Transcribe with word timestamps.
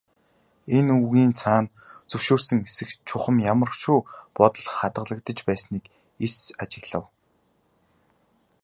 Энэ 0.77 0.93
үгийн 1.05 1.31
цаана 1.39 1.73
зөвшөөрсөн 2.09 2.59
эсэх, 2.67 2.89
чухам 3.07 3.35
ямар 3.51 3.71
шүү 3.81 3.99
бодол 4.37 4.67
хадгалагдаж 4.75 5.39
байсныг 5.47 5.83
эс 6.25 6.35
ажиглав. 6.63 7.05